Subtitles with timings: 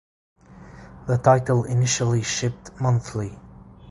[1.05, 3.37] The title initially shipped monthly.